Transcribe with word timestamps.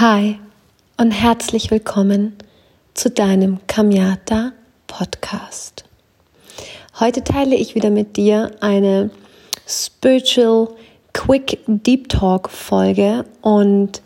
Hi 0.00 0.40
und 0.96 1.12
herzlich 1.12 1.70
willkommen 1.70 2.34
zu 2.94 3.10
deinem 3.10 3.60
Kamyata 3.68 4.50
Podcast. 4.88 5.84
Heute 6.98 7.22
teile 7.22 7.54
ich 7.54 7.76
wieder 7.76 7.90
mit 7.90 8.16
dir 8.16 8.50
eine 8.58 9.10
Spiritual 9.68 10.70
Quick 11.12 11.60
Deep 11.68 12.08
Talk 12.08 12.50
Folge 12.50 13.24
und 13.40 14.02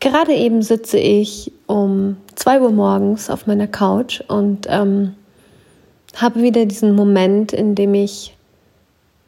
gerade 0.00 0.32
eben 0.32 0.62
sitze 0.62 0.96
ich 0.96 1.52
um 1.66 2.16
zwei 2.34 2.58
Uhr 2.58 2.70
morgens 2.70 3.28
auf 3.28 3.46
meiner 3.46 3.66
Couch 3.66 4.22
und 4.26 4.68
ähm, 4.70 5.16
habe 6.16 6.40
wieder 6.40 6.64
diesen 6.64 6.94
Moment, 6.94 7.52
in 7.52 7.74
dem 7.74 7.92
ich 7.92 8.34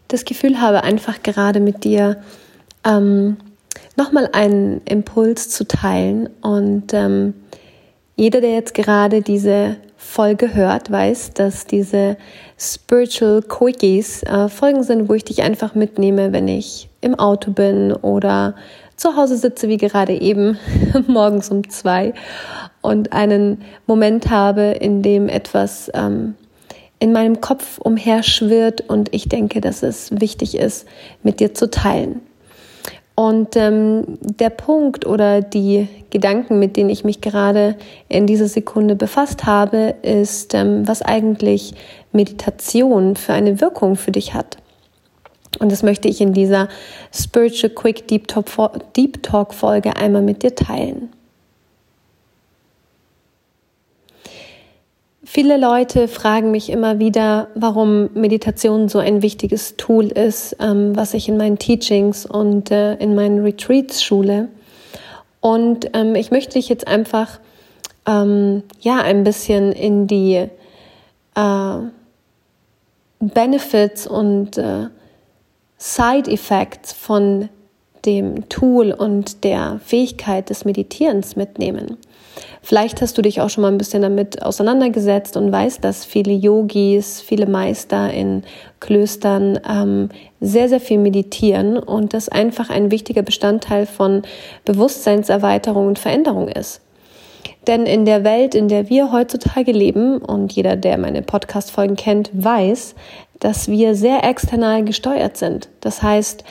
das 0.08 0.24
Gefühl 0.24 0.58
habe, 0.58 0.84
einfach 0.84 1.22
gerade 1.22 1.60
mit 1.60 1.84
dir 1.84 2.16
ähm, 2.82 3.36
nochmal 3.98 4.30
einen 4.32 4.80
Impuls 4.86 5.50
zu 5.50 5.66
teilen. 5.66 6.30
Und 6.40 6.94
ähm, 6.94 7.34
jeder, 8.16 8.40
der 8.40 8.52
jetzt 8.52 8.72
gerade 8.72 9.20
diese 9.20 9.76
Folge 9.96 10.54
hört, 10.54 10.90
weiß, 10.90 11.34
dass 11.34 11.66
diese 11.66 12.16
Spiritual 12.56 13.42
Quickies 13.42 14.22
äh, 14.22 14.48
Folgen 14.48 14.82
sind, 14.84 15.08
wo 15.08 15.14
ich 15.14 15.24
dich 15.24 15.42
einfach 15.42 15.74
mitnehme, 15.74 16.32
wenn 16.32 16.48
ich 16.48 16.88
im 17.00 17.16
Auto 17.16 17.50
bin 17.50 17.92
oder 17.92 18.54
zu 18.96 19.16
Hause 19.16 19.36
sitze, 19.36 19.68
wie 19.68 19.76
gerade 19.76 20.14
eben, 20.14 20.58
morgens 21.06 21.50
um 21.50 21.68
zwei 21.68 22.14
und 22.80 23.12
einen 23.12 23.62
Moment 23.86 24.30
habe, 24.30 24.62
in 24.62 25.02
dem 25.02 25.28
etwas 25.28 25.90
ähm, 25.94 26.34
in 27.00 27.12
meinem 27.12 27.40
Kopf 27.40 27.78
umherschwirrt 27.78 28.88
und 28.88 29.14
ich 29.14 29.28
denke, 29.28 29.60
dass 29.60 29.82
es 29.82 30.20
wichtig 30.20 30.56
ist, 30.56 30.86
mit 31.22 31.38
dir 31.40 31.54
zu 31.54 31.70
teilen. 31.70 32.20
Und 33.18 33.56
ähm, 33.56 34.04
der 34.20 34.50
Punkt 34.50 35.04
oder 35.04 35.40
die 35.42 35.88
Gedanken, 36.10 36.60
mit 36.60 36.76
denen 36.76 36.88
ich 36.88 37.02
mich 37.02 37.20
gerade 37.20 37.74
in 38.08 38.28
dieser 38.28 38.46
Sekunde 38.46 38.94
befasst 38.94 39.44
habe, 39.44 39.96
ist, 40.02 40.54
ähm, 40.54 40.86
was 40.86 41.02
eigentlich 41.02 41.74
Meditation 42.12 43.16
für 43.16 43.32
eine 43.32 43.60
Wirkung 43.60 43.96
für 43.96 44.12
dich 44.12 44.34
hat. 44.34 44.58
Und 45.58 45.72
das 45.72 45.82
möchte 45.82 46.06
ich 46.06 46.20
in 46.20 46.32
dieser 46.32 46.68
Spiritual 47.12 47.70
Quick 47.70 48.06
Deep 48.06 48.28
Talk, 48.28 48.46
Deep 48.94 49.20
Talk 49.24 49.52
Folge 49.52 49.96
einmal 49.96 50.22
mit 50.22 50.44
dir 50.44 50.54
teilen. 50.54 51.08
Viele 55.30 55.58
Leute 55.58 56.08
fragen 56.08 56.52
mich 56.52 56.70
immer 56.70 56.98
wieder, 56.98 57.48
warum 57.54 58.08
Meditation 58.14 58.88
so 58.88 58.98
ein 58.98 59.20
wichtiges 59.20 59.76
Tool 59.76 60.06
ist, 60.06 60.56
ähm, 60.58 60.96
was 60.96 61.12
ich 61.12 61.28
in 61.28 61.36
meinen 61.36 61.58
Teachings 61.58 62.24
und 62.24 62.70
äh, 62.70 62.94
in 62.94 63.14
meinen 63.14 63.42
Retreats 63.44 64.02
schule. 64.02 64.48
Und 65.40 65.90
ähm, 65.92 66.14
ich 66.14 66.30
möchte 66.30 66.54
dich 66.54 66.70
jetzt 66.70 66.88
einfach 66.88 67.40
ähm, 68.06 68.62
ja 68.80 69.02
ein 69.02 69.22
bisschen 69.22 69.72
in 69.72 70.06
die 70.06 70.48
äh, 71.34 71.78
Benefits 73.20 74.06
und 74.06 74.56
äh, 74.56 74.86
Side 75.76 76.30
Effects 76.30 76.94
von 76.94 77.50
dem 78.08 78.48
Tool 78.48 78.92
und 78.92 79.44
der 79.44 79.80
Fähigkeit 79.84 80.48
des 80.48 80.64
Meditierens 80.64 81.36
mitnehmen. 81.36 81.98
Vielleicht 82.62 83.02
hast 83.02 83.18
du 83.18 83.22
dich 83.22 83.42
auch 83.42 83.50
schon 83.50 83.62
mal 83.62 83.70
ein 83.70 83.76
bisschen 83.76 84.00
damit 84.00 84.42
auseinandergesetzt 84.42 85.36
und 85.36 85.52
weißt, 85.52 85.84
dass 85.84 86.06
viele 86.06 86.32
Yogis, 86.32 87.20
viele 87.20 87.46
Meister 87.46 88.10
in 88.10 88.44
Klöstern 88.80 89.60
ähm, 89.68 90.08
sehr, 90.40 90.70
sehr 90.70 90.80
viel 90.80 90.98
meditieren 90.98 91.78
und 91.78 92.14
das 92.14 92.30
einfach 92.30 92.70
ein 92.70 92.90
wichtiger 92.90 93.22
Bestandteil 93.22 93.84
von 93.84 94.22
Bewusstseinserweiterung 94.64 95.86
und 95.86 95.98
Veränderung 95.98 96.48
ist. 96.48 96.80
Denn 97.66 97.84
in 97.84 98.06
der 98.06 98.24
Welt, 98.24 98.54
in 98.54 98.68
der 98.68 98.88
wir 98.88 99.12
heutzutage 99.12 99.72
leben, 99.72 100.16
und 100.16 100.52
jeder, 100.54 100.76
der 100.76 100.96
meine 100.96 101.20
Podcast-Folgen 101.20 101.96
kennt, 101.96 102.30
weiß, 102.32 102.94
dass 103.40 103.68
wir 103.68 103.94
sehr 103.94 104.24
external 104.24 104.84
gesteuert 104.84 105.36
sind. 105.36 105.68
Das 105.80 106.02
heißt, 106.02 106.44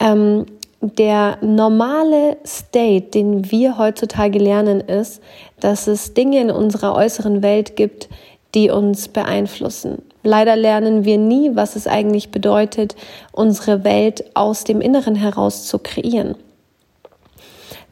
ähm, 0.00 0.46
der 0.82 1.38
normale 1.40 2.36
State, 2.44 3.10
den 3.14 3.52
wir 3.52 3.78
heutzutage 3.78 4.40
lernen, 4.40 4.80
ist, 4.80 5.22
dass 5.60 5.86
es 5.86 6.12
Dinge 6.12 6.40
in 6.40 6.50
unserer 6.50 6.96
äußeren 6.96 7.40
Welt 7.40 7.76
gibt, 7.76 8.08
die 8.56 8.68
uns 8.68 9.06
beeinflussen. 9.08 10.02
Leider 10.24 10.56
lernen 10.56 11.04
wir 11.04 11.18
nie, 11.18 11.54
was 11.54 11.76
es 11.76 11.86
eigentlich 11.86 12.30
bedeutet, 12.30 12.96
unsere 13.30 13.84
Welt 13.84 14.24
aus 14.34 14.64
dem 14.64 14.80
Inneren 14.80 15.14
heraus 15.14 15.66
zu 15.66 15.78
kreieren. 15.78 16.34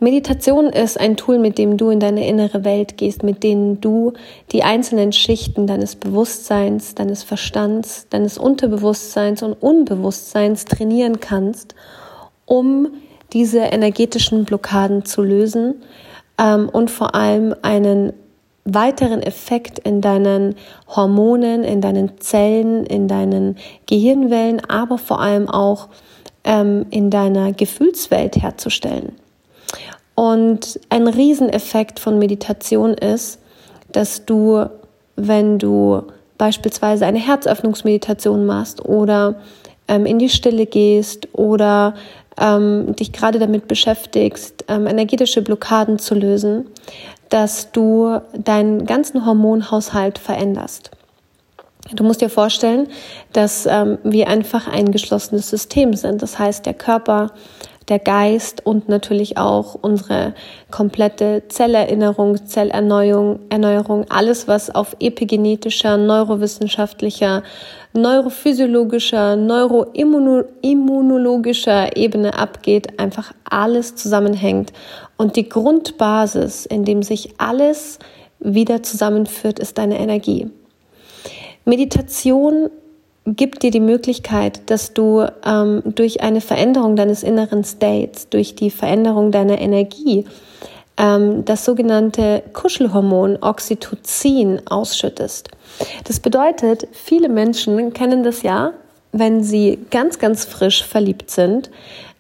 Meditation 0.01 0.67
ist 0.67 0.99
ein 0.99 1.17
Tool, 1.17 1.39
mit 1.39 1.59
dem 1.59 1.77
du 1.77 1.91
in 1.91 2.01
deine 2.01 2.27
innere 2.27 2.65
Welt 2.65 2.97
gehst, 2.97 3.23
mit 3.23 3.43
dem 3.45 3.81
du 3.81 4.15
die 4.51 4.63
einzelnen 4.63 5.13
Schichten 5.13 5.67
deines 5.67 5.95
Bewusstseins, 5.95 6.95
deines 6.95 7.23
Verstands, 7.23 8.07
deines 8.09 8.39
Unterbewusstseins 8.39 9.43
und 9.43 9.53
Unbewusstseins 9.53 10.65
trainieren 10.65 11.21
kannst 11.21 11.75
um 12.51 12.89
diese 13.33 13.61
energetischen 13.61 14.45
Blockaden 14.45 15.05
zu 15.05 15.23
lösen 15.23 15.85
ähm, 16.37 16.69
und 16.69 16.91
vor 16.91 17.15
allem 17.15 17.55
einen 17.63 18.13
weiteren 18.65 19.23
Effekt 19.23 19.79
in 19.79 20.01
deinen 20.01 20.57
Hormonen, 20.89 21.63
in 21.63 21.81
deinen 21.81 22.21
Zellen, 22.21 22.85
in 22.87 23.07
deinen 23.07 23.57
Gehirnwellen, 23.87 24.61
aber 24.69 24.99
vor 24.99 25.21
allem 25.21 25.49
auch 25.49 25.89
ähm, 26.43 26.87
in 26.91 27.11
deiner 27.11 27.53
Gefühlswelt 27.53 28.43
herzustellen. 28.43 29.13
Und 30.17 30.81
ein 30.89 31.07
Rieseneffekt 31.07 32.01
von 32.01 32.19
Meditation 32.19 32.95
ist, 32.95 33.39
dass 33.93 34.25
du, 34.25 34.67
wenn 35.15 35.61
du 35.61 36.03
beispielsweise 36.37 37.07
eine 37.07 37.21
Herzöffnungsmeditation 37.21 38.45
machst 38.45 38.85
oder 38.85 39.37
ähm, 39.91 40.07
in 40.07 40.19
die 40.19 40.31
Stille 40.31 40.65
gehst 40.65 41.29
oder 41.35 41.95
ähm, 42.39 42.95
dich 42.97 43.13
gerade 43.13 43.39
damit 43.39 43.69
beschäftigst, 43.69 44.65
ähm, 44.69 44.87
energetische 44.87 45.43
Blockaden 45.43 45.99
zu 45.99 46.15
lösen, 46.15 46.67
dass 47.29 47.73
du 47.73 48.21
deinen 48.33 48.87
ganzen 48.87 49.27
Hormonhaushalt 49.27 50.19
veränderst. 50.19 50.91
Du 51.93 52.05
musst 52.05 52.21
dir 52.21 52.31
vorstellen, 52.31 52.89
dass 53.33 53.67
ähm, 53.67 53.99
wir 54.05 54.29
einfach 54.29 54.69
ein 54.69 54.93
geschlossenes 54.93 55.51
System 55.51 55.95
sind. 55.95 56.23
Das 56.23 56.39
heißt, 56.39 56.65
der 56.65 56.75
Körper 56.75 57.33
der 57.91 57.99
Geist 57.99 58.65
und 58.65 58.89
natürlich 58.89 59.37
auch 59.37 59.75
unsere 59.75 60.33
komplette 60.71 61.43
Zellerinnerung, 61.49 62.47
Zellerneuerung, 62.47 63.41
Erneuerung, 63.51 64.07
alles, 64.09 64.49
was 64.49 64.75
auf 64.75 64.97
epigenetischer, 65.01 65.99
neurowissenschaftlicher, 65.99 67.43
neurophysiologischer, 67.93 69.37
neuroimmunologischer 69.37 71.97
Ebene 71.97 72.39
abgeht, 72.39 73.01
einfach 73.01 73.35
alles 73.45 73.97
zusammenhängt. 73.97 74.73
Und 75.17 75.35
die 75.37 75.49
Grundbasis, 75.49 76.65
in 76.65 76.85
dem 76.85 77.03
sich 77.03 77.35
alles 77.39 77.99
wieder 78.39 78.83
zusammenführt, 78.83 79.59
ist 79.59 79.77
deine 79.77 79.99
Energie. 79.99 80.49
Meditation 81.65 82.71
gibt 83.37 83.63
dir 83.63 83.71
die 83.71 83.81
Möglichkeit, 83.81 84.71
dass 84.71 84.93
du 84.95 85.27
ähm, 85.45 85.83
durch 85.85 86.23
eine 86.23 86.41
Veränderung 86.41 86.97
deines 86.97 87.23
inneren 87.23 87.65
States, 87.65 88.29
durch 88.29 88.55
die 88.55 88.71
Veränderung 88.71 89.31
deiner 89.31 89.61
Energie, 89.61 90.27
ähm, 90.97 91.45
das 91.45 91.65
sogenannte 91.65 92.43
Kuschelhormon 92.53 93.39
Oxytocin 93.41 94.63
ausschüttest. 94.67 95.49
Das 96.05 96.21
bedeutet, 96.21 96.89
viele 96.93 97.29
Menschen 97.29 97.93
kennen 97.93 98.23
das 98.23 98.43
ja, 98.43 98.73
wenn 99.13 99.43
sie 99.43 99.79
ganz, 99.91 100.19
ganz 100.19 100.45
frisch 100.45 100.85
verliebt 100.85 101.31
sind, 101.31 101.71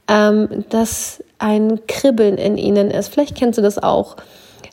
ähm, 0.08 0.64
dass 0.70 1.22
ein 1.38 1.80
Kribbeln 1.86 2.36
in 2.36 2.56
ihnen 2.56 2.90
ist. 2.90 3.12
Vielleicht 3.12 3.36
kennst 3.36 3.58
du 3.58 3.62
das 3.62 3.78
auch 3.78 4.16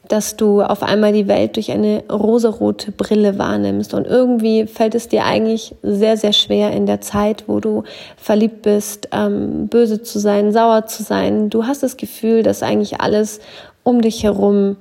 dass 0.07 0.37
du 0.37 0.61
auf 0.61 0.83
einmal 0.83 1.13
die 1.13 1.27
Welt 1.27 1.55
durch 1.55 1.71
eine 1.71 2.03
rosarote 2.09 2.91
Brille 2.91 3.37
wahrnimmst. 3.37 3.93
Und 3.93 4.07
irgendwie 4.07 4.65
fällt 4.65 4.95
es 4.95 5.07
dir 5.07 5.25
eigentlich 5.25 5.75
sehr, 5.83 6.17
sehr 6.17 6.33
schwer 6.33 6.71
in 6.71 6.85
der 6.85 7.01
Zeit, 7.01 7.45
wo 7.47 7.59
du 7.59 7.83
verliebt 8.15 8.61
bist, 8.61 9.09
ähm, 9.11 9.67
böse 9.67 10.01
zu 10.01 10.19
sein, 10.19 10.51
sauer 10.51 10.85
zu 10.85 11.03
sein. 11.03 11.49
Du 11.49 11.65
hast 11.65 11.83
das 11.83 11.97
Gefühl, 11.97 12.43
dass 12.43 12.63
eigentlich 12.63 13.01
alles 13.01 13.39
um 13.83 14.01
dich 14.01 14.23
herum 14.23 14.77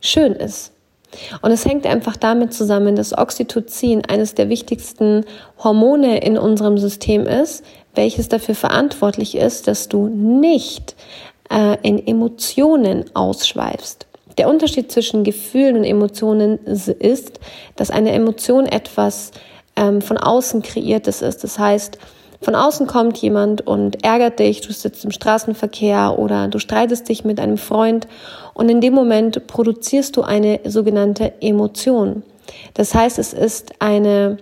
schön 0.00 0.32
ist. 0.32 0.72
Und 1.40 1.50
es 1.50 1.64
hängt 1.64 1.86
einfach 1.86 2.16
damit 2.16 2.52
zusammen, 2.52 2.96
dass 2.96 3.16
Oxytocin 3.16 4.04
eines 4.06 4.34
der 4.34 4.48
wichtigsten 4.48 5.24
Hormone 5.62 6.18
in 6.18 6.36
unserem 6.36 6.78
System 6.78 7.26
ist, 7.26 7.64
welches 7.94 8.28
dafür 8.28 8.54
verantwortlich 8.54 9.36
ist, 9.36 9.68
dass 9.68 9.88
du 9.88 10.08
nicht 10.08 10.94
äh, 11.50 11.76
in 11.82 12.04
Emotionen 12.06 13.04
ausschweifst. 13.14 14.05
Der 14.38 14.48
Unterschied 14.48 14.92
zwischen 14.92 15.24
Gefühlen 15.24 15.76
und 15.76 15.84
Emotionen 15.84 16.58
ist, 16.66 17.40
dass 17.76 17.90
eine 17.90 18.12
Emotion 18.12 18.66
etwas 18.66 19.30
ähm, 19.76 20.02
von 20.02 20.18
außen 20.18 20.62
kreiertes 20.62 21.22
ist. 21.22 21.42
Das 21.42 21.58
heißt, 21.58 21.98
Von 22.40 22.54
außen 22.54 22.86
kommt 22.86 23.16
jemand 23.18 23.66
und 23.66 24.04
ärgert 24.04 24.38
dich, 24.38 24.60
du 24.60 24.72
sitzt 24.72 25.04
im 25.04 25.10
Straßenverkehr 25.10 26.18
oder 26.18 26.48
du 26.48 26.58
streitest 26.58 27.08
dich 27.08 27.24
mit 27.24 27.40
einem 27.40 27.58
Freund 27.58 28.06
und 28.54 28.68
in 28.68 28.80
dem 28.80 28.94
Moment 28.94 29.46
produzierst 29.46 30.16
du 30.16 30.22
eine 30.22 30.60
sogenannte 30.64 31.32
Emotion. 31.40 32.22
Das 32.74 32.94
heißt, 32.94 33.18
es 33.18 33.32
ist 33.32 33.72
eine 33.80 34.38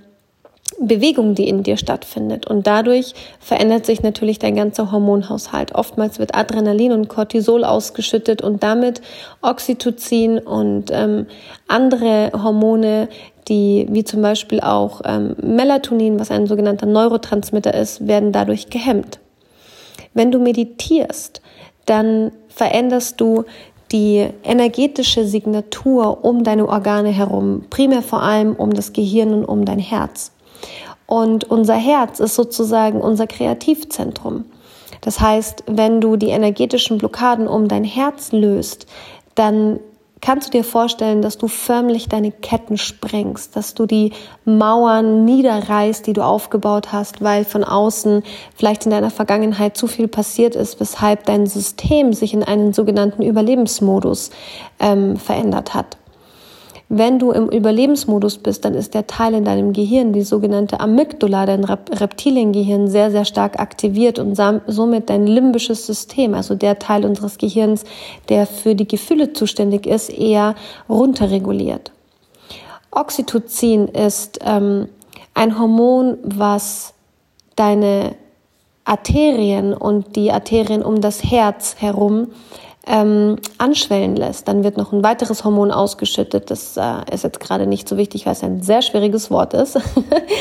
Bewegung, 0.81 1.35
die 1.35 1.49
in 1.49 1.63
dir 1.63 1.77
stattfindet. 1.77 2.47
Und 2.47 2.67
dadurch 2.67 3.15
verändert 3.41 3.87
sich 3.87 4.03
natürlich 4.03 4.39
dein 4.39 4.57
ganzer 4.57 4.91
Hormonhaushalt. 4.93 5.75
Oftmals 5.75 6.19
wird 6.19 6.35
Adrenalin 6.35 6.93
und 6.93 7.09
Cortisol 7.09 7.65
ausgeschüttet 7.65 8.43
und 8.43 8.63
damit 8.63 9.01
Oxytocin 9.43 10.39
und 10.39 10.91
ähm, 10.93 11.27
andere 11.69 12.33
Hormone, 12.33 13.09
die 13.49 13.87
wie 13.91 14.05
zum 14.05 14.23
Beispiel 14.23 14.61
auch 14.61 15.03
ähm, 15.05 15.37
Melatonin, 15.41 16.19
was 16.19 16.31
ein 16.31 16.47
sogenannter 16.47 16.87
Neurotransmitter 16.87 17.75
ist, 17.75 18.07
werden 18.07 18.33
dadurch 18.33 18.71
gehemmt. 18.71 19.21
Wenn 20.15 20.31
du 20.31 20.39
meditierst, 20.39 21.43
dann 21.87 22.33
veränderst 22.49 23.21
du 23.21 23.45
die 23.93 24.27
energetische 24.43 25.27
Signatur 25.27 26.25
um 26.25 26.43
deine 26.43 26.69
Organe 26.69 27.11
herum, 27.11 27.65
primär 27.71 28.03
vor 28.03 28.23
allem 28.23 28.55
um 28.57 28.73
das 28.73 28.93
Gehirn 28.93 29.35
und 29.35 29.45
um 29.45 29.65
dein 29.65 29.79
Herz. 29.79 30.33
Und 31.07 31.45
unser 31.45 31.75
Herz 31.75 32.21
ist 32.21 32.35
sozusagen 32.35 33.01
unser 33.01 33.27
Kreativzentrum. 33.27 34.45
Das 35.01 35.21
heißt, 35.21 35.65
wenn 35.67 36.01
du 36.01 36.17
die 36.17 36.29
energetischen 36.29 36.99
Blockaden 36.99 37.47
um 37.47 37.69
dein 37.69 37.85
Herz 37.85 38.33
löst, 38.33 38.87
dann 39.35 39.81
kannst 40.25 40.49
du 40.49 40.51
dir 40.53 40.65
vorstellen, 40.65 41.21
dass 41.21 41.37
du 41.37 41.49
förmlich 41.49 42.09
deine 42.09 42.33
Ketten 42.33 42.79
sprengst, 42.79 43.55
dass 43.55 43.75
du 43.75 43.85
die 43.85 44.13
Mauern 44.47 45.27
niederreißt, 45.27 46.07
die 46.07 46.15
du 46.15 46.23
aufgebaut 46.23 46.93
hast, 46.93 47.21
weil 47.21 47.45
von 47.45 47.63
außen 47.63 48.23
vielleicht 48.57 48.87
in 48.87 48.91
deiner 48.91 49.11
Vergangenheit 49.11 49.77
zu 49.77 49.87
viel 49.87 50.09
passiert 50.09 50.57
ist, 50.57 50.81
weshalb 50.81 51.27
dein 51.27 51.47
System 51.47 52.15
sich 52.15 52.33
in 52.33 52.43
einen 52.43 52.73
sogenannten 52.73 53.23
Überlebensmodus 53.23 54.31
ähm, 54.81 55.19
verändert 55.19 55.75
hat. 55.75 55.99
Wenn 56.91 57.19
du 57.19 57.33
im 57.33 57.49
Überlebensmodus 57.49 58.39
bist, 58.39 58.65
dann 58.65 58.75
ist 58.75 58.93
der 58.93 59.07
Teil 59.07 59.35
in 59.35 59.45
deinem 59.45 59.73
Gehirn, 59.73 60.13
die 60.13 60.23
sogenannte 60.23 60.81
Amygdala, 60.81 61.47
dein 61.47 61.65
Reptiliengehirn, 61.65 62.89
sehr, 62.89 63.11
sehr 63.11 63.25
stark 63.25 63.59
aktiviert 63.59 64.19
und 64.19 64.39
somit 64.67 65.09
dein 65.09 65.27
limbisches 65.27 65.87
System, 65.87 66.35
also 66.35 66.55
der 66.55 66.79
Teil 66.79 67.07
unseres 67.07 67.39
Gehirns, 67.39 67.85
der 68.29 68.47
für 68.47 68.75
die 68.75 68.87
Gefühle 68.87 69.33
zuständig 69.33 69.87
ist, 69.87 70.11
eher 70.11 70.55
runterreguliert. 70.89 71.91
Oxytocin 72.91 73.89
ist 73.89 74.41
ähm, 74.45 74.89
ein 75.33 75.59
Hormon, 75.59 76.19
was 76.23 76.93
deine 77.57 78.15
Arterien 78.85 79.73
und 79.73 80.17
die 80.17 80.31
Arterien 80.31 80.83
um 80.83 81.01
das 81.01 81.25
Herz 81.25 81.77
herum 81.79 82.29
ähm, 82.87 83.37
anschwellen 83.59 84.17
lässt. 84.17 84.49
Dann 84.49 84.65
wird 84.65 84.77
noch 84.77 84.93
ein 84.93 85.03
weiteres 85.03 85.45
Hormon 85.45 85.71
ausgeschüttet. 85.71 86.51
Das 86.51 86.77
äh, 86.77 87.13
ist 87.13 87.25
jetzt 87.25 87.41
gerade 87.41 87.67
nicht 87.67 87.89
so 87.89 87.97
wichtig, 87.97 88.27
weil 88.27 88.33
es 88.35 88.43
ein 88.43 88.63
sehr 88.63 88.83
schwieriges 88.83 89.31
Wort 89.31 89.55
ist. 89.55 89.79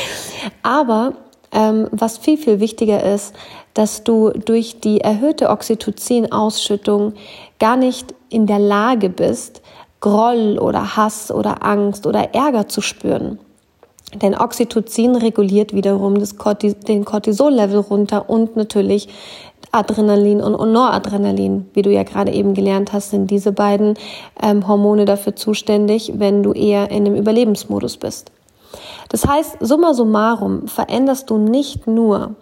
Aber 0.62 1.14
ähm, 1.52 1.88
was 1.90 2.18
viel, 2.18 2.36
viel 2.36 2.60
wichtiger 2.60 3.02
ist, 3.02 3.34
dass 3.72 4.04
du 4.04 4.30
durch 4.30 4.80
die 4.80 5.00
erhöhte 5.00 5.48
Oxytocin-Ausschüttung 5.48 7.14
gar 7.58 7.76
nicht 7.76 8.14
in 8.28 8.46
der 8.46 8.58
Lage 8.58 9.08
bist, 9.08 9.62
Groll 10.00 10.58
oder 10.58 10.96
Hass 10.96 11.30
oder 11.30 11.64
Angst 11.64 12.06
oder 12.06 12.34
Ärger 12.34 12.68
zu 12.68 12.82
spüren. 12.82 13.38
Denn 14.14 14.34
Oxytocin 14.34 15.16
reguliert 15.16 15.72
wiederum 15.72 16.22
Cortis 16.36 16.78
den 16.78 17.04
Cortisol-Level 17.04 17.80
runter 17.80 18.28
und 18.28 18.54
natürlich 18.54 19.08
Adrenalin 19.74 20.40
und 20.40 20.72
Noradrenalin. 20.72 21.68
Wie 21.74 21.82
du 21.82 21.90
ja 21.90 22.04
gerade 22.04 22.32
eben 22.32 22.54
gelernt 22.54 22.92
hast, 22.92 23.10
sind 23.10 23.30
diese 23.30 23.52
beiden 23.52 23.94
ähm, 24.42 24.66
Hormone 24.68 25.04
dafür 25.04 25.34
zuständig, 25.36 26.12
wenn 26.16 26.42
du 26.42 26.52
eher 26.52 26.90
in 26.90 27.06
einem 27.06 27.16
Überlebensmodus 27.16 27.96
bist. 27.96 28.30
Das 29.08 29.26
heißt, 29.26 29.58
summa 29.60 29.94
summarum 29.94 30.68
veränderst 30.68 31.30
du 31.30 31.38
nicht 31.38 31.86
nur 31.86 32.34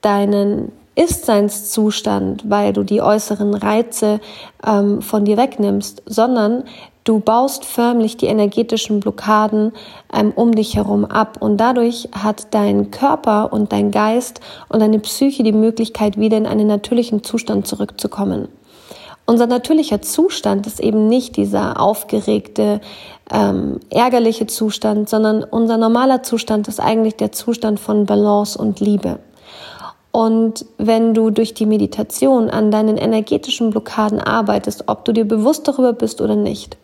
deinen 0.00 0.72
Ist-Seins-Zustand, 0.96 2.48
weil 2.48 2.72
du 2.72 2.82
die 2.82 3.02
äußeren 3.02 3.54
Reize 3.54 4.20
ähm, 4.66 5.02
von 5.02 5.24
dir 5.24 5.36
wegnimmst, 5.36 6.02
sondern 6.06 6.64
Du 7.04 7.20
baust 7.20 7.66
förmlich 7.66 8.16
die 8.16 8.26
energetischen 8.26 9.00
Blockaden 9.00 9.72
ähm, 10.10 10.32
um 10.34 10.54
dich 10.54 10.74
herum 10.74 11.04
ab 11.04 11.36
und 11.38 11.58
dadurch 11.58 12.08
hat 12.12 12.54
dein 12.54 12.90
Körper 12.90 13.52
und 13.52 13.72
dein 13.72 13.90
Geist 13.90 14.40
und 14.70 14.80
deine 14.80 14.98
Psyche 15.00 15.42
die 15.42 15.52
Möglichkeit, 15.52 16.18
wieder 16.18 16.38
in 16.38 16.46
einen 16.46 16.66
natürlichen 16.66 17.22
Zustand 17.22 17.66
zurückzukommen. 17.66 18.48
Unser 19.26 19.46
natürlicher 19.46 20.00
Zustand 20.00 20.66
ist 20.66 20.80
eben 20.80 21.06
nicht 21.06 21.36
dieser 21.36 21.78
aufgeregte, 21.78 22.80
ähm, 23.30 23.80
ärgerliche 23.90 24.46
Zustand, 24.46 25.10
sondern 25.10 25.44
unser 25.44 25.76
normaler 25.76 26.22
Zustand 26.22 26.68
ist 26.68 26.80
eigentlich 26.80 27.16
der 27.16 27.32
Zustand 27.32 27.80
von 27.80 28.06
Balance 28.06 28.58
und 28.58 28.80
Liebe. 28.80 29.18
Und 30.10 30.64
wenn 30.78 31.12
du 31.12 31.28
durch 31.28 31.52
die 31.52 31.66
Meditation 31.66 32.48
an 32.48 32.70
deinen 32.70 32.96
energetischen 32.96 33.70
Blockaden 33.70 34.20
arbeitest, 34.20 34.84
ob 34.86 35.04
du 35.04 35.12
dir 35.12 35.26
bewusst 35.26 35.68
darüber 35.68 35.92
bist 35.92 36.22
oder 36.22 36.36
nicht, 36.36 36.78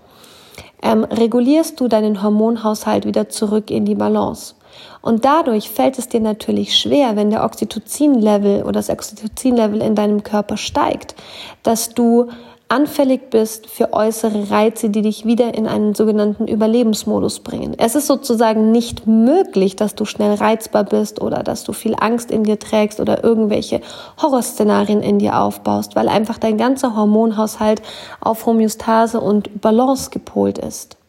ähm, 0.82 1.04
regulierst 1.04 1.80
du 1.80 1.88
deinen 1.88 2.22
Hormonhaushalt 2.22 3.06
wieder 3.06 3.28
zurück 3.28 3.70
in 3.70 3.84
die 3.84 3.94
Balance. 3.94 4.54
Und 5.02 5.24
dadurch 5.24 5.70
fällt 5.70 5.98
es 5.98 6.08
dir 6.08 6.20
natürlich 6.20 6.76
schwer, 6.76 7.16
wenn 7.16 7.30
der 7.30 7.44
Oxytocin-Level 7.44 8.62
oder 8.62 8.72
das 8.72 8.90
Oxytocin-Level 8.90 9.80
in 9.80 9.94
deinem 9.94 10.22
Körper 10.22 10.56
steigt, 10.56 11.14
dass 11.62 11.90
du 11.90 12.28
anfällig 12.70 13.30
bist 13.30 13.66
für 13.66 13.92
äußere 13.92 14.50
Reize, 14.50 14.90
die 14.90 15.02
dich 15.02 15.26
wieder 15.26 15.54
in 15.54 15.66
einen 15.66 15.94
sogenannten 15.94 16.46
Überlebensmodus 16.46 17.40
bringen. 17.40 17.74
Es 17.76 17.96
ist 17.96 18.06
sozusagen 18.06 18.70
nicht 18.70 19.08
möglich, 19.08 19.74
dass 19.74 19.96
du 19.96 20.04
schnell 20.04 20.34
reizbar 20.34 20.84
bist 20.84 21.20
oder 21.20 21.42
dass 21.42 21.64
du 21.64 21.72
viel 21.72 21.96
Angst 21.98 22.30
in 22.30 22.44
dir 22.44 22.58
trägst 22.60 23.00
oder 23.00 23.24
irgendwelche 23.24 23.80
Horrorszenarien 24.22 25.02
in 25.02 25.18
dir 25.18 25.40
aufbaust, 25.40 25.96
weil 25.96 26.08
einfach 26.08 26.38
dein 26.38 26.58
ganzer 26.58 26.96
Hormonhaushalt 26.96 27.82
auf 28.20 28.46
Homöostase 28.46 29.20
und 29.20 29.60
Balance 29.60 30.10
gepolt 30.10 30.58
ist. 30.58 30.99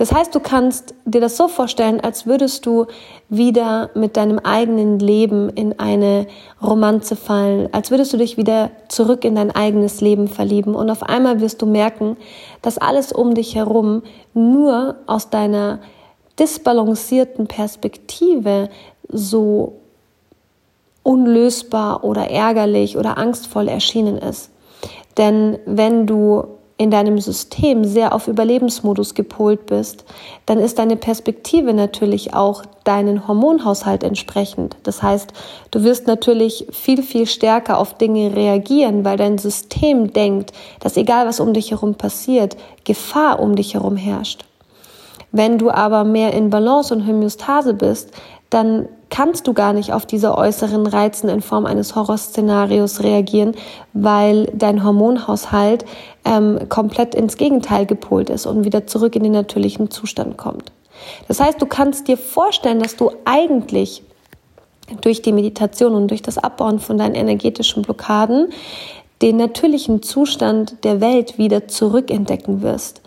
Das 0.00 0.12
heißt, 0.14 0.34
du 0.34 0.40
kannst 0.40 0.94
dir 1.04 1.20
das 1.20 1.36
so 1.36 1.46
vorstellen, 1.46 2.00
als 2.00 2.24
würdest 2.24 2.64
du 2.64 2.86
wieder 3.28 3.90
mit 3.94 4.16
deinem 4.16 4.38
eigenen 4.38 4.98
Leben 4.98 5.50
in 5.50 5.78
eine 5.78 6.26
Romanze 6.62 7.16
fallen, 7.16 7.68
als 7.72 7.90
würdest 7.90 8.14
du 8.14 8.16
dich 8.16 8.38
wieder 8.38 8.70
zurück 8.88 9.26
in 9.26 9.34
dein 9.34 9.50
eigenes 9.50 10.00
Leben 10.00 10.26
verlieben 10.26 10.74
und 10.74 10.88
auf 10.88 11.02
einmal 11.02 11.42
wirst 11.42 11.60
du 11.60 11.66
merken, 11.66 12.16
dass 12.62 12.78
alles 12.78 13.12
um 13.12 13.34
dich 13.34 13.56
herum 13.56 14.02
nur 14.32 14.96
aus 15.06 15.28
deiner 15.28 15.80
disbalancierten 16.38 17.46
Perspektive 17.46 18.70
so 19.06 19.74
unlösbar 21.02 22.04
oder 22.04 22.30
ärgerlich 22.30 22.96
oder 22.96 23.18
angstvoll 23.18 23.68
erschienen 23.68 24.16
ist. 24.16 24.50
Denn 25.18 25.58
wenn 25.66 26.06
du 26.06 26.46
in 26.80 26.90
deinem 26.90 27.18
System 27.18 27.84
sehr 27.84 28.14
auf 28.14 28.26
Überlebensmodus 28.26 29.12
gepolt 29.12 29.66
bist, 29.66 30.06
dann 30.46 30.58
ist 30.58 30.78
deine 30.78 30.96
Perspektive 30.96 31.74
natürlich 31.74 32.32
auch 32.32 32.62
deinen 32.84 33.28
Hormonhaushalt 33.28 34.02
entsprechend. 34.02 34.76
Das 34.84 35.02
heißt, 35.02 35.30
du 35.72 35.84
wirst 35.84 36.06
natürlich 36.06 36.66
viel, 36.70 37.02
viel 37.02 37.26
stärker 37.26 37.76
auf 37.76 37.98
Dinge 37.98 38.34
reagieren, 38.34 39.04
weil 39.04 39.18
dein 39.18 39.36
System 39.36 40.14
denkt, 40.14 40.54
dass 40.80 40.96
egal 40.96 41.26
was 41.26 41.38
um 41.38 41.52
dich 41.52 41.70
herum 41.70 41.96
passiert, 41.96 42.56
Gefahr 42.84 43.40
um 43.40 43.56
dich 43.56 43.74
herum 43.74 43.96
herrscht. 43.98 44.46
Wenn 45.32 45.58
du 45.58 45.70
aber 45.70 46.04
mehr 46.04 46.32
in 46.32 46.48
Balance 46.48 46.94
und 46.94 47.06
Homöostase 47.06 47.74
bist, 47.74 48.10
dann 48.48 48.88
kannst 49.10 49.46
du 49.46 49.52
gar 49.52 49.72
nicht 49.72 49.92
auf 49.92 50.06
diese 50.06 50.36
äußeren 50.36 50.86
Reizen 50.86 51.28
in 51.28 51.42
Form 51.42 51.66
eines 51.66 51.94
Horrorszenarios 51.94 53.02
reagieren, 53.02 53.54
weil 53.92 54.46
dein 54.54 54.84
Hormonhaushalt 54.84 55.84
ähm, 56.24 56.68
komplett 56.68 57.14
ins 57.14 57.36
Gegenteil 57.36 57.86
gepolt 57.86 58.30
ist 58.30 58.46
und 58.46 58.64
wieder 58.64 58.86
zurück 58.86 59.16
in 59.16 59.24
den 59.24 59.32
natürlichen 59.32 59.90
Zustand 59.90 60.36
kommt. 60.36 60.72
Das 61.28 61.40
heißt, 61.40 61.60
du 61.60 61.66
kannst 61.66 62.08
dir 62.08 62.16
vorstellen, 62.16 62.80
dass 62.80 62.96
du 62.96 63.10
eigentlich 63.24 64.02
durch 65.00 65.22
die 65.22 65.32
Meditation 65.32 65.94
und 65.94 66.08
durch 66.08 66.22
das 66.22 66.38
Abbauen 66.38 66.78
von 66.78 66.98
deinen 66.98 67.14
energetischen 67.14 67.82
Blockaden 67.82 68.48
den 69.22 69.36
natürlichen 69.36 70.02
Zustand 70.02 70.84
der 70.84 71.00
Welt 71.00 71.36
wieder 71.36 71.68
zurückentdecken 71.68 72.62
wirst. 72.62 73.02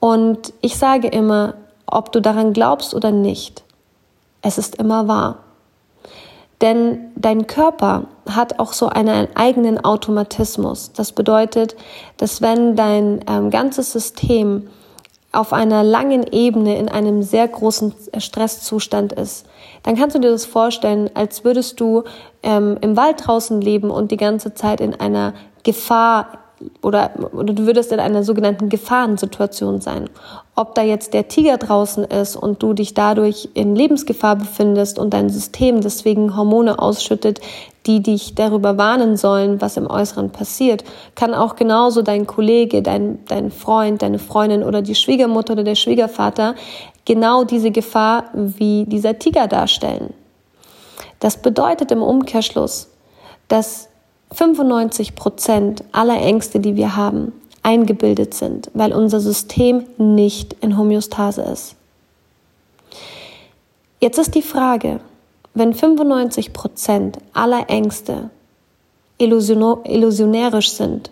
Und 0.00 0.52
ich 0.60 0.76
sage 0.76 1.08
immer, 1.08 1.54
ob 1.86 2.12
du 2.12 2.20
daran 2.20 2.52
glaubst 2.52 2.94
oder 2.94 3.10
nicht, 3.10 3.64
es 4.42 4.58
ist 4.58 4.76
immer 4.76 5.08
wahr. 5.08 5.44
Denn 6.60 7.12
dein 7.14 7.46
Körper 7.46 8.04
hat 8.28 8.58
auch 8.58 8.72
so 8.72 8.88
einen 8.88 9.28
eigenen 9.36 9.84
Automatismus. 9.84 10.92
Das 10.92 11.12
bedeutet, 11.12 11.76
dass 12.16 12.42
wenn 12.42 12.74
dein 12.74 13.24
ähm, 13.28 13.50
ganzes 13.50 13.92
System 13.92 14.68
auf 15.30 15.52
einer 15.52 15.84
langen 15.84 16.24
Ebene 16.32 16.76
in 16.78 16.88
einem 16.88 17.22
sehr 17.22 17.46
großen 17.46 17.94
Stresszustand 18.16 19.12
ist, 19.12 19.46
dann 19.82 19.94
kannst 19.94 20.16
du 20.16 20.20
dir 20.20 20.30
das 20.30 20.46
vorstellen, 20.46 21.10
als 21.14 21.44
würdest 21.44 21.78
du 21.80 22.04
ähm, 22.42 22.76
im 22.80 22.96
Wald 22.96 23.26
draußen 23.26 23.60
leben 23.60 23.90
und 23.90 24.10
die 24.10 24.16
ganze 24.16 24.54
Zeit 24.54 24.80
in 24.80 24.98
einer 24.98 25.34
Gefahr 25.62 26.38
oder, 26.82 27.10
oder 27.32 27.52
du 27.52 27.66
würdest 27.66 27.92
in 27.92 28.00
einer 28.00 28.24
sogenannten 28.24 28.68
Gefahrensituation 28.68 29.80
sein. 29.80 30.10
Ob 30.54 30.74
da 30.74 30.82
jetzt 30.82 31.14
der 31.14 31.28
Tiger 31.28 31.56
draußen 31.56 32.04
ist 32.04 32.36
und 32.36 32.62
du 32.62 32.72
dich 32.72 32.94
dadurch 32.94 33.48
in 33.54 33.76
Lebensgefahr 33.76 34.36
befindest 34.36 34.98
und 34.98 35.14
dein 35.14 35.28
System 35.28 35.80
deswegen 35.80 36.36
Hormone 36.36 36.78
ausschüttet, 36.78 37.40
die 37.86 38.02
dich 38.02 38.34
darüber 38.34 38.76
warnen 38.76 39.16
sollen, 39.16 39.60
was 39.60 39.76
im 39.76 39.88
Äußeren 39.88 40.30
passiert, 40.30 40.84
kann 41.14 41.32
auch 41.32 41.56
genauso 41.56 42.02
dein 42.02 42.26
Kollege, 42.26 42.82
dein, 42.82 43.24
dein 43.26 43.50
Freund, 43.50 44.02
deine 44.02 44.18
Freundin 44.18 44.62
oder 44.62 44.82
die 44.82 44.94
Schwiegermutter 44.94 45.54
oder 45.54 45.64
der 45.64 45.76
Schwiegervater 45.76 46.54
genau 47.04 47.44
diese 47.44 47.70
Gefahr 47.70 48.24
wie 48.34 48.84
dieser 48.84 49.18
Tiger 49.18 49.46
darstellen. 49.46 50.12
Das 51.20 51.38
bedeutet 51.38 51.90
im 51.90 52.02
Umkehrschluss, 52.02 52.90
dass 53.48 53.88
95 54.32 55.14
Prozent 55.14 55.84
aller 55.92 56.20
Ängste, 56.20 56.60
die 56.60 56.76
wir 56.76 56.96
haben, 56.96 57.32
eingebildet 57.62 58.34
sind, 58.34 58.70
weil 58.74 58.92
unser 58.92 59.20
System 59.20 59.84
nicht 59.96 60.54
in 60.60 60.78
Homöostase 60.78 61.42
ist. 61.42 61.76
Jetzt 64.00 64.18
ist 64.18 64.34
die 64.34 64.42
Frage, 64.42 65.00
wenn 65.54 65.74
95 65.74 66.52
Prozent 66.52 67.18
aller 67.32 67.68
Ängste 67.68 68.30
illusionärisch 69.18 70.70
sind, 70.70 71.10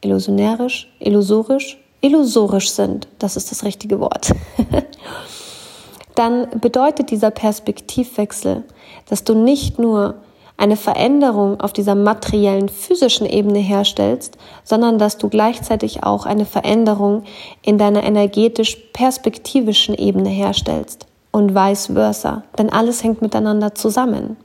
illusionärisch, 0.00 0.90
illusorisch, 0.98 1.78
illusorisch 2.00 2.70
sind, 2.70 3.08
das 3.18 3.36
ist 3.36 3.50
das 3.50 3.64
richtige 3.64 4.00
Wort, 4.00 4.32
dann 6.14 6.48
bedeutet 6.60 7.10
dieser 7.10 7.30
Perspektivwechsel, 7.30 8.64
dass 9.08 9.24
du 9.24 9.34
nicht 9.34 9.78
nur 9.78 10.14
eine 10.56 10.76
Veränderung 10.76 11.60
auf 11.60 11.72
dieser 11.72 11.94
materiellen 11.94 12.68
physischen 12.68 13.26
Ebene 13.26 13.58
herstellst, 13.58 14.38
sondern 14.64 14.98
dass 14.98 15.18
du 15.18 15.28
gleichzeitig 15.28 16.02
auch 16.02 16.24
eine 16.24 16.46
Veränderung 16.46 17.24
in 17.62 17.78
deiner 17.78 18.04
energetisch 18.04 18.76
perspektivischen 18.92 19.94
Ebene 19.94 20.30
herstellst 20.30 21.06
und 21.30 21.54
vice 21.54 21.86
versa, 21.92 22.42
denn 22.58 22.70
alles 22.70 23.04
hängt 23.04 23.20
miteinander 23.20 23.74
zusammen. 23.74 24.36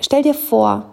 Stell 0.00 0.22
dir 0.22 0.34
vor, 0.34 0.86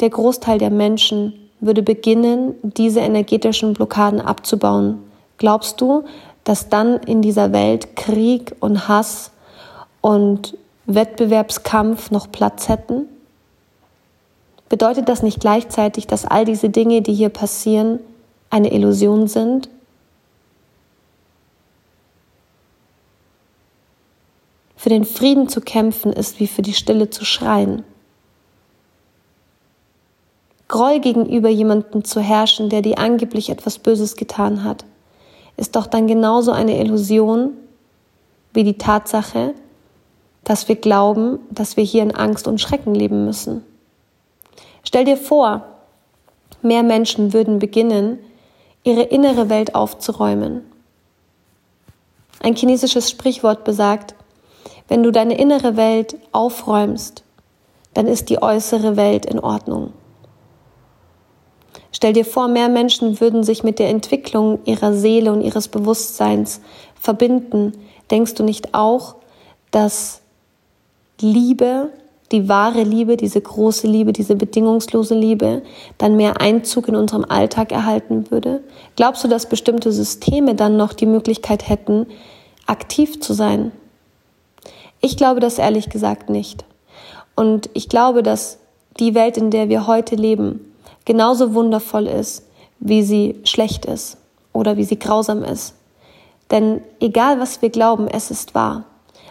der 0.00 0.10
Großteil 0.10 0.58
der 0.58 0.70
Menschen 0.70 1.32
würde 1.60 1.82
beginnen, 1.82 2.54
diese 2.62 3.00
energetischen 3.00 3.74
Blockaden 3.74 4.20
abzubauen. 4.20 4.98
Glaubst 5.38 5.80
du, 5.80 6.04
dass 6.44 6.68
dann 6.68 6.98
in 6.98 7.22
dieser 7.22 7.52
Welt 7.52 7.96
Krieg 7.96 8.54
und 8.60 8.88
Hass 8.88 9.32
und 10.00 10.56
Wettbewerbskampf 10.86 12.10
noch 12.10 12.30
Platz 12.30 12.68
hätten? 12.68 13.06
Bedeutet 14.68 15.08
das 15.08 15.22
nicht 15.22 15.40
gleichzeitig, 15.40 16.06
dass 16.06 16.24
all 16.24 16.44
diese 16.44 16.70
Dinge, 16.70 17.02
die 17.02 17.14
hier 17.14 17.28
passieren, 17.28 18.00
eine 18.50 18.72
Illusion 18.72 19.28
sind? 19.28 19.68
Für 24.76 24.88
den 24.88 25.04
Frieden 25.04 25.48
zu 25.48 25.60
kämpfen 25.60 26.12
ist 26.12 26.38
wie 26.38 26.46
für 26.46 26.62
die 26.62 26.74
Stille 26.74 27.10
zu 27.10 27.24
schreien. 27.24 27.82
Groll 30.68 31.00
gegenüber 31.00 31.48
jemandem 31.48 32.04
zu 32.04 32.20
herrschen, 32.20 32.68
der 32.68 32.82
dir 32.82 32.98
angeblich 32.98 33.50
etwas 33.50 33.78
Böses 33.78 34.16
getan 34.16 34.64
hat, 34.64 34.84
ist 35.56 35.76
doch 35.76 35.86
dann 35.86 36.06
genauso 36.06 36.52
eine 36.52 36.78
Illusion 36.78 37.52
wie 38.52 38.64
die 38.64 38.78
Tatsache, 38.78 39.54
dass 40.46 40.68
wir 40.68 40.76
glauben, 40.76 41.40
dass 41.50 41.76
wir 41.76 41.82
hier 41.82 42.04
in 42.04 42.14
Angst 42.14 42.46
und 42.46 42.60
Schrecken 42.60 42.94
leben 42.94 43.24
müssen. 43.24 43.64
Stell 44.84 45.04
dir 45.04 45.16
vor, 45.16 45.64
mehr 46.62 46.84
Menschen 46.84 47.32
würden 47.32 47.58
beginnen, 47.58 48.20
ihre 48.84 49.02
innere 49.02 49.48
Welt 49.48 49.74
aufzuräumen. 49.74 50.62
Ein 52.38 52.54
chinesisches 52.54 53.10
Sprichwort 53.10 53.64
besagt, 53.64 54.14
wenn 54.86 55.02
du 55.02 55.10
deine 55.10 55.36
innere 55.36 55.76
Welt 55.76 56.16
aufräumst, 56.30 57.24
dann 57.94 58.06
ist 58.06 58.30
die 58.30 58.40
äußere 58.40 58.96
Welt 58.96 59.26
in 59.26 59.40
Ordnung. 59.40 59.94
Stell 61.90 62.12
dir 62.12 62.24
vor, 62.24 62.46
mehr 62.46 62.68
Menschen 62.68 63.20
würden 63.20 63.42
sich 63.42 63.64
mit 63.64 63.80
der 63.80 63.88
Entwicklung 63.88 64.60
ihrer 64.64 64.92
Seele 64.92 65.32
und 65.32 65.40
ihres 65.40 65.66
Bewusstseins 65.66 66.60
verbinden. 66.94 67.72
Denkst 68.12 68.34
du 68.34 68.44
nicht 68.44 68.74
auch, 68.74 69.16
dass 69.72 70.20
Liebe, 71.20 71.90
die 72.32 72.48
wahre 72.48 72.82
Liebe, 72.82 73.16
diese 73.16 73.40
große 73.40 73.86
Liebe, 73.86 74.12
diese 74.12 74.36
bedingungslose 74.36 75.14
Liebe, 75.14 75.62
dann 75.98 76.16
mehr 76.16 76.40
Einzug 76.40 76.88
in 76.88 76.96
unserem 76.96 77.24
Alltag 77.24 77.72
erhalten 77.72 78.30
würde? 78.30 78.62
Glaubst 78.96 79.24
du, 79.24 79.28
dass 79.28 79.48
bestimmte 79.48 79.92
Systeme 79.92 80.54
dann 80.54 80.76
noch 80.76 80.92
die 80.92 81.06
Möglichkeit 81.06 81.68
hätten, 81.68 82.06
aktiv 82.66 83.20
zu 83.20 83.32
sein? 83.32 83.72
Ich 85.00 85.16
glaube 85.16 85.40
das 85.40 85.58
ehrlich 85.58 85.88
gesagt 85.88 86.30
nicht. 86.30 86.64
Und 87.34 87.70
ich 87.74 87.88
glaube, 87.88 88.22
dass 88.22 88.58
die 88.98 89.14
Welt, 89.14 89.36
in 89.36 89.50
der 89.50 89.68
wir 89.68 89.86
heute 89.86 90.16
leben, 90.16 90.72
genauso 91.04 91.54
wundervoll 91.54 92.06
ist, 92.06 92.44
wie 92.78 93.02
sie 93.02 93.40
schlecht 93.44 93.84
ist 93.84 94.18
oder 94.52 94.76
wie 94.76 94.84
sie 94.84 94.98
grausam 94.98 95.42
ist. 95.44 95.74
Denn 96.50 96.80
egal 97.00 97.38
was 97.40 97.62
wir 97.62 97.70
glauben, 97.70 98.08
es 98.08 98.30
ist 98.30 98.54
wahr. 98.54 98.84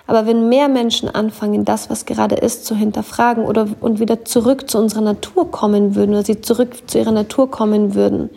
Aber 0.08 0.28
wenn 0.28 0.50
mehr 0.50 0.68
Menschen 0.68 1.10
anfangen, 1.10 1.66
das, 1.66 1.90
was 1.90 2.06
gerade 2.06 2.36
ist, 2.36 2.66
zu 2.66 2.76
hinterfragen 2.76 3.46
oder 3.46 3.68
und 3.82 4.00
wieder 4.00 4.24
zurück 4.24 4.70
zu 4.70 4.78
unserer 4.78 5.02
Natur 5.02 5.50
kommen 5.50 5.96
würden 5.96 6.12
oder 6.12 6.24
sie 6.24 6.42
zurück 6.42 6.88
zu 6.88 7.00
ihrer 7.00 7.12
Natur 7.12 7.50
kommen 7.50 7.96
würden, 7.96 8.30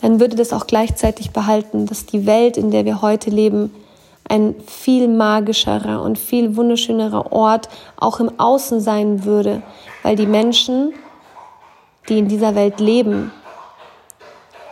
dann 0.00 0.20
würde 0.20 0.36
das 0.36 0.52
auch 0.52 0.66
gleichzeitig 0.66 1.30
behalten, 1.30 1.86
dass 1.86 2.06
die 2.06 2.26
Welt, 2.26 2.56
in 2.56 2.70
der 2.70 2.84
wir 2.84 3.00
heute 3.00 3.30
leben, 3.30 3.72
ein 4.28 4.56
viel 4.66 5.08
magischerer 5.08 6.02
und 6.02 6.18
viel 6.18 6.56
wunderschönerer 6.56 7.32
Ort 7.32 7.68
auch 7.96 8.18
im 8.18 8.38
Außen 8.38 8.80
sein 8.80 9.24
würde, 9.24 9.62
weil 10.02 10.16
die 10.16 10.26
Menschen, 10.26 10.92
die 12.08 12.18
in 12.18 12.28
dieser 12.28 12.54
Welt 12.56 12.80
leben, 12.80 13.30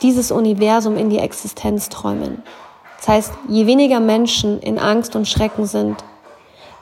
dieses 0.03 0.33
Universum 0.33 0.97
in 0.97 1.09
die 1.09 1.19
Existenz 1.19 1.89
träumen. 1.89 2.43
Das 2.99 3.09
heißt, 3.09 3.33
je 3.49 3.67
weniger 3.67 4.01
Menschen 4.01 4.61
in 4.61 4.79
Angst 4.79 5.15
und 5.17 5.29
Schrecken 5.29 5.67
sind, 5.67 6.03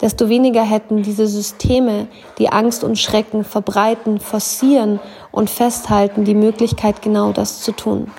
desto 0.01 0.29
weniger 0.29 0.63
hätten 0.63 1.03
diese 1.03 1.27
Systeme, 1.27 2.09
die 2.39 2.49
Angst 2.49 2.85
und 2.85 2.99
Schrecken 2.99 3.45
verbreiten, 3.45 4.21
forcieren 4.21 5.01
und 5.31 5.49
festhalten, 5.49 6.25
die 6.25 6.35
Möglichkeit, 6.35 7.03
genau 7.03 7.33
das 7.33 7.63
zu 7.63 7.73
tun. 7.73 8.11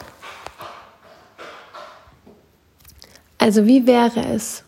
Also 3.37 3.65
wie 3.65 3.85
wäre 3.85 4.21
es, 4.33 4.63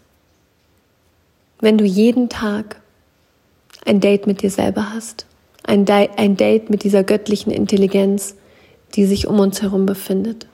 wenn 1.61 1.77
du 1.77 1.85
jeden 1.85 2.27
Tag 2.27 2.81
ein 3.85 4.01
Date 4.01 4.27
mit 4.27 4.41
dir 4.41 4.51
selber 4.51 4.93
hast? 4.93 5.25
Ein, 5.63 5.85
Date 5.85 6.69
mit 6.69 6.83
dieser 6.83 7.03
göttlichen 7.03 7.51
Intelligenz, 7.51 8.35
die 8.95 9.05
sich 9.05 9.27
um 9.27 9.39
uns 9.39 9.61
herum 9.61 9.85
befindet? 9.85 10.45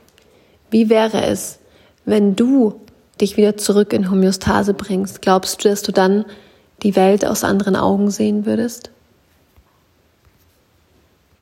Wie 0.70 0.90
wäre 0.90 1.24
es, 1.24 1.58
wenn 2.05 2.36
du 2.36 2.81
dich 3.20 3.38
wieder 3.38 3.58
zurück 3.58 3.93
in 3.93 4.10
Homöostase 4.10 4.74
bringst, 4.74 5.22
glaubst 5.22 5.63
du, 5.63 5.70
dass 5.70 5.84
du 5.84 5.91
dann 5.91 6.25
die 6.84 6.96
Welt 6.96 7.25
aus 7.25 7.43
anderen 7.43 7.75
Augen 7.75 8.10
sehen 8.10 8.46
würdest? 8.46 8.91